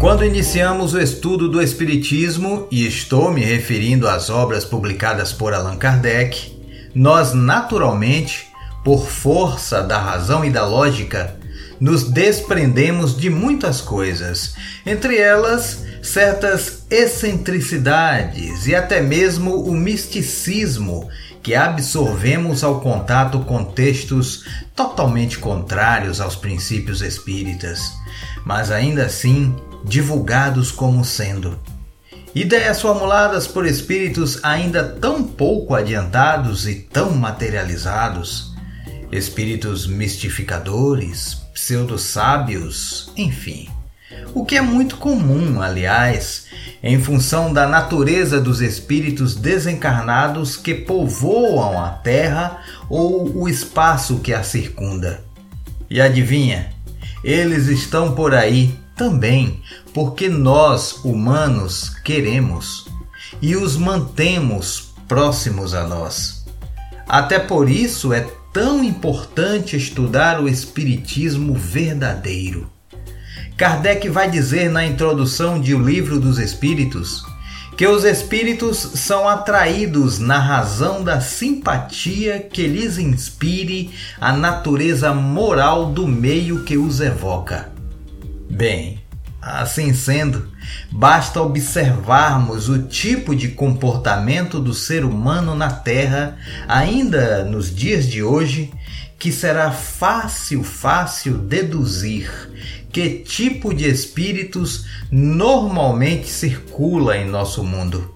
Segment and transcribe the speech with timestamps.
[0.00, 5.76] Quando iniciamos o estudo do Espiritismo, e estou me referindo às obras publicadas por Allan
[5.76, 6.56] Kardec,
[6.94, 8.46] nós naturalmente,
[8.84, 11.36] por força da razão e da lógica,
[11.80, 14.54] nos desprendemos de muitas coisas,
[14.86, 21.08] entre elas certas excentricidades e até mesmo o misticismo
[21.42, 24.44] que absorvemos ao contato com textos
[24.76, 27.92] totalmente contrários aos princípios espíritas,
[28.44, 31.58] mas ainda assim divulgados como sendo
[32.34, 38.54] ideias formuladas por espíritos ainda tão pouco adiantados e tão materializados,
[39.10, 43.68] espíritos mistificadores, pseudo-sábios, enfim.
[44.34, 46.46] O que é muito comum, aliás,
[46.82, 54.32] em função da natureza dos espíritos desencarnados que povoam a Terra ou o espaço que
[54.32, 55.24] a circunda.
[55.90, 56.70] E adivinha?
[57.24, 59.62] Eles estão por aí também
[59.94, 62.86] porque nós, humanos, queremos
[63.40, 66.44] e os mantemos próximos a nós.
[67.08, 72.70] Até por isso é tão importante estudar o Espiritismo verdadeiro.
[73.56, 77.24] Kardec vai dizer na introdução de O Livro dos Espíritos
[77.78, 83.90] que os espíritos são atraídos na razão da simpatia que lhes inspire
[84.20, 87.77] a natureza moral do meio que os evoca.
[88.50, 89.00] Bem,
[89.40, 90.48] assim sendo,
[90.90, 98.22] basta observarmos o tipo de comportamento do ser humano na Terra, ainda nos dias de
[98.22, 98.72] hoje,
[99.18, 102.30] que será fácil, fácil deduzir
[102.90, 108.14] que tipo de espíritos normalmente circula em nosso mundo.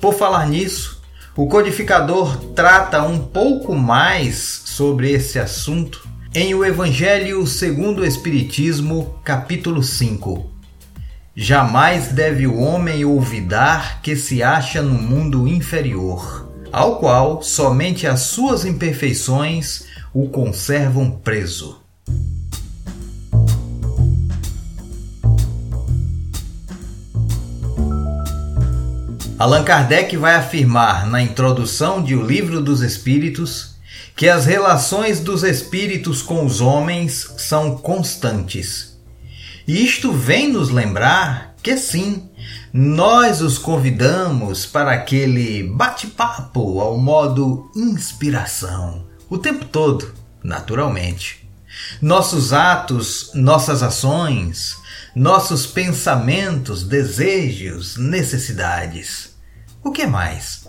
[0.00, 1.02] Por falar nisso,
[1.36, 9.18] o codificador trata um pouco mais sobre esse assunto em O Evangelho segundo o Espiritismo,
[9.22, 10.50] capítulo 5.
[11.36, 18.20] Jamais deve o homem olvidar que se acha no mundo inferior, ao qual somente as
[18.20, 19.84] suas imperfeições
[20.14, 21.82] o conservam preso.
[29.38, 33.71] Allan Kardec vai afirmar na introdução de O Livro dos Espíritos
[34.16, 38.98] que as relações dos espíritos com os homens são constantes.
[39.66, 42.28] E isto vem nos lembrar que sim,
[42.72, 50.12] nós os convidamos para aquele bate-papo ao modo inspiração, o tempo todo,
[50.42, 51.48] naturalmente.
[52.00, 54.76] Nossos atos, nossas ações,
[55.14, 59.34] nossos pensamentos, desejos, necessidades.
[59.82, 60.68] O que mais?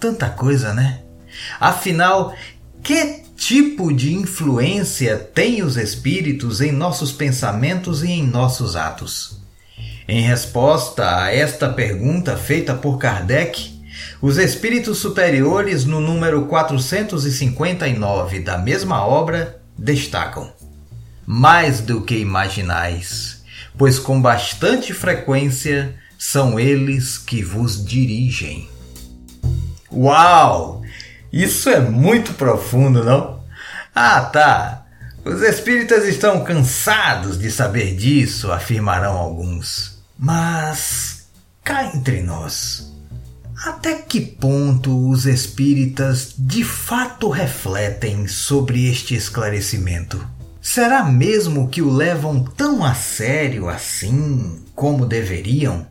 [0.00, 1.02] Tanta coisa, né?
[1.60, 2.34] Afinal,
[2.82, 9.40] que tipo de influência têm os espíritos em nossos pensamentos e em nossos atos?
[10.08, 13.70] Em resposta a esta pergunta feita por Kardec,
[14.20, 20.52] os espíritos superiores, no número 459 da mesma obra, destacam:
[21.24, 23.44] Mais do que imaginais,
[23.78, 28.68] pois com bastante frequência são eles que vos dirigem.
[29.92, 30.81] Uau!
[31.32, 33.42] Isso é muito profundo, não?
[33.94, 34.86] Ah, tá.
[35.24, 39.98] Os espíritas estão cansados de saber disso, afirmarão alguns.
[40.18, 41.28] Mas
[41.64, 42.92] cá entre nós,
[43.64, 50.26] até que ponto os espíritas de fato refletem sobre este esclarecimento?
[50.60, 55.86] Será mesmo que o levam tão a sério assim como deveriam?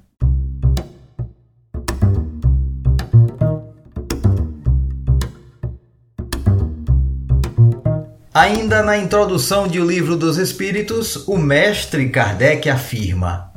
[8.34, 13.52] Ainda na introdução de O Livro dos Espíritos, o mestre Kardec afirma: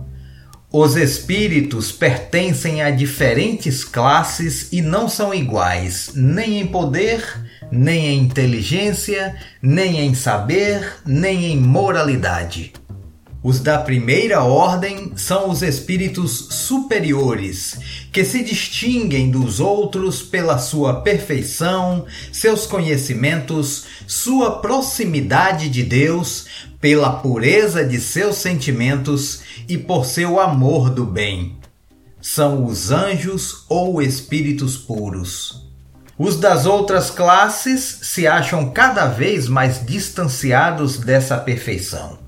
[0.69, 7.25] Os espíritos pertencem a diferentes classes e não são iguais, nem em poder,
[7.71, 12.72] nem em inteligência, nem em saber, nem em moralidade.
[13.47, 17.79] Os da primeira ordem são os espíritos superiores,
[18.11, 26.47] que se distinguem dos outros pela sua perfeição, seus conhecimentos, sua proximidade de Deus,
[26.81, 31.59] pela pureza de seus sentimentos e por seu amor do bem.
[32.23, 35.69] São os anjos ou espíritos puros.
[36.19, 42.23] Os das outras classes se acham cada vez mais distanciados dessa perfeição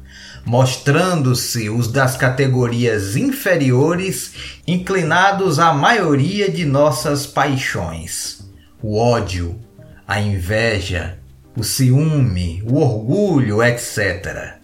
[0.47, 4.33] mostrando-se os das categorias inferiores
[4.67, 8.49] inclinados à maioria de nossas paixões:
[8.81, 9.59] o ódio,
[10.07, 11.19] a inveja,
[11.57, 14.55] o ciúme, o orgulho, etc.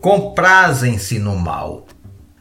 [0.00, 1.86] Comprazem-se no mal.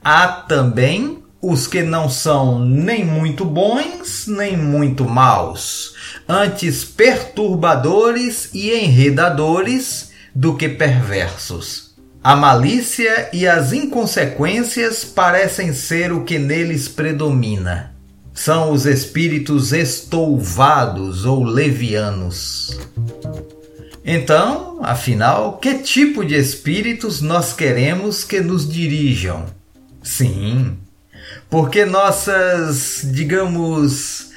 [0.04, 5.96] Há também os que não são nem muito bons, nem muito maus,
[6.28, 11.91] antes perturbadores e enredadores do que perversos.
[12.24, 17.96] A malícia e as inconsequências parecem ser o que neles predomina.
[18.32, 22.78] São os espíritos estouvados ou levianos.
[24.06, 29.48] Então, afinal, que tipo de espíritos nós queremos que nos dirijam?
[30.04, 30.78] Sim,
[31.50, 34.30] porque nossas, digamos,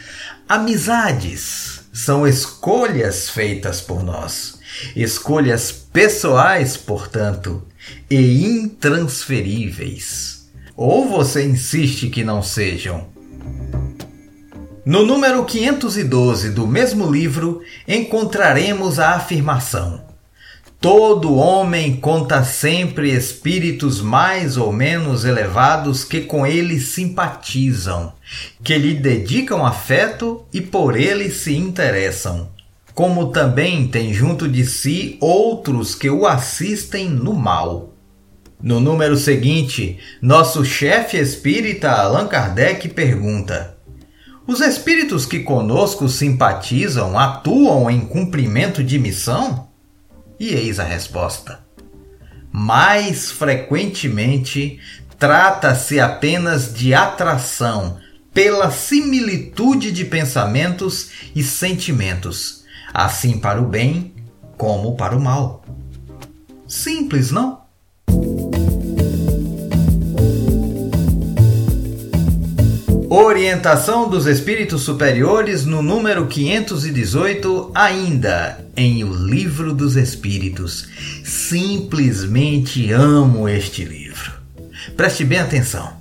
[0.48, 4.58] amizades são escolhas feitas por nós,
[4.96, 7.62] escolhas pessoais, portanto,
[8.10, 10.50] e intransferíveis.
[10.76, 13.06] Ou você insiste que não sejam?
[14.84, 20.04] No número 512 do mesmo livro, encontraremos a afirmação:
[20.78, 28.12] Todo homem conta sempre espíritos mais ou menos elevados que com ele simpatizam,
[28.62, 32.53] que lhe dedicam afeto e por ele se interessam.
[32.94, 37.92] Como também tem junto de si outros que o assistem no mal.
[38.62, 43.76] No número seguinte, nosso chefe espírita Allan Kardec pergunta:
[44.46, 49.68] os espíritos que conosco simpatizam atuam em cumprimento de missão?
[50.38, 51.60] E eis a resposta.
[52.52, 54.78] Mais frequentemente,
[55.18, 57.98] trata-se apenas de atração
[58.32, 62.63] pela similitude de pensamentos e sentimentos,
[62.94, 64.14] assim para o bem
[64.56, 65.64] como para o mal.
[66.68, 67.64] Simples, não?
[73.10, 80.88] Orientação dos Espíritos Superiores no número 518, ainda em O Livro dos Espíritos.
[81.22, 84.32] Simplesmente amo este livro.
[84.96, 85.92] Preste bem atenção.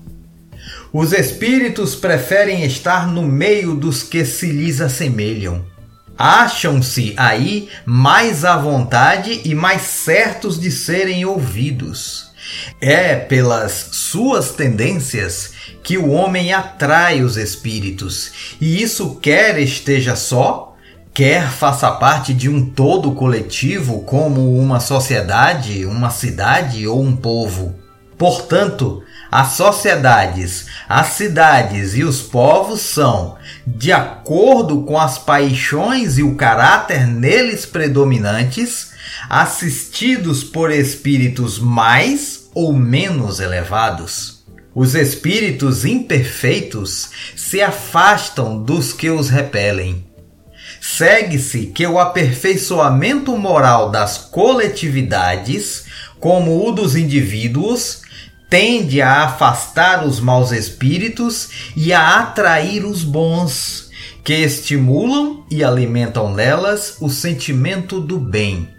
[0.92, 5.73] Os espíritos preferem estar no meio dos que se lhes assemelham.
[6.18, 12.32] Acham-se aí mais à vontade e mais certos de serem ouvidos.
[12.80, 20.76] É pelas suas tendências que o homem atrai os espíritos, e isso quer esteja só,
[21.14, 27.83] quer faça parte de um todo coletivo, como uma sociedade, uma cidade ou um povo.
[28.24, 33.36] Portanto, as sociedades, as cidades e os povos são,
[33.68, 38.94] de acordo com as paixões e o caráter neles predominantes,
[39.30, 44.46] assistidos por espíritos mais ou menos elevados.
[44.74, 50.08] Os espíritos imperfeitos se afastam dos que os repelem.
[50.80, 55.86] Segue-se que o aperfeiçoamento moral das coletividades,
[56.24, 58.04] como o dos indivíduos,
[58.50, 63.92] tende a afastar os maus espíritos e a atrair os bons,
[64.24, 68.70] que estimulam e alimentam nelas o sentimento do bem,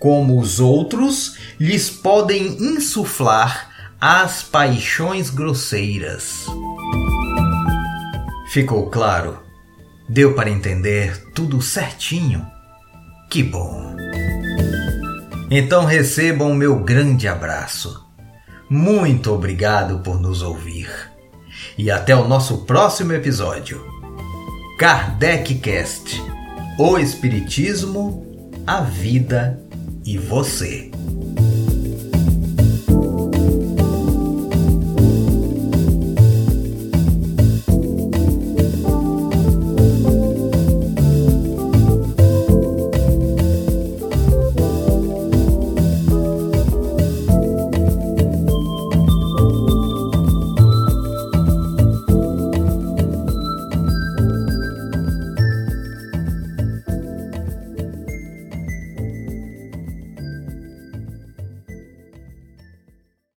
[0.00, 6.46] como os outros lhes podem insuflar as paixões grosseiras.
[8.48, 9.42] Ficou claro?
[10.08, 12.46] Deu para entender tudo certinho?
[13.28, 13.83] Que bom!
[15.50, 18.04] Então recebam o meu grande abraço.
[18.68, 20.90] Muito obrigado por nos ouvir.
[21.76, 23.84] E até o nosso próximo episódio.
[24.78, 26.20] Kardec Cast.
[26.78, 29.60] O Espiritismo, a vida
[30.04, 30.90] e você.